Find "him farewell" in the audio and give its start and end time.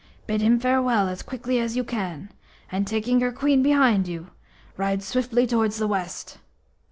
0.41-1.07